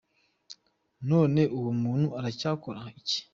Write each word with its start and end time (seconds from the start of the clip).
None 1.09 1.41
uwo 1.57 1.71
muntu 1.81 2.07
aracyakora 2.19 2.81
iki?. 3.01 3.19